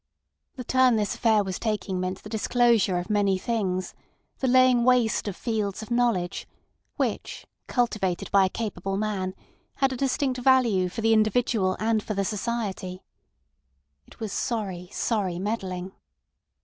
The 0.55 0.63
turn 0.63 0.95
this 0.95 1.13
affair 1.13 1.43
was 1.43 1.59
taking 1.59 1.99
meant 1.99 2.23
the 2.23 2.27
disclosure 2.29 2.97
of 2.97 3.07
many 3.07 3.37
things—the 3.37 4.47
laying 4.47 4.83
waste 4.83 5.27
of 5.27 5.35
fields 5.35 5.83
of 5.83 5.91
knowledge, 5.91 6.47
which, 6.95 7.45
cultivated 7.67 8.31
by 8.31 8.45
a 8.45 8.49
capable 8.49 8.97
man, 8.97 9.35
had 9.75 9.93
a 9.93 9.95
distinct 9.95 10.39
value 10.39 10.89
for 10.89 11.01
the 11.01 11.13
individual 11.13 11.77
and 11.79 12.01
for 12.01 12.15
the 12.15 12.25
society. 12.25 13.03
It 14.07 14.19
was 14.19 14.33
sorry, 14.33 14.89
sorry 14.91 15.37
meddling. 15.37 15.91